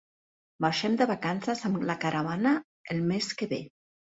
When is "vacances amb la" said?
1.11-1.99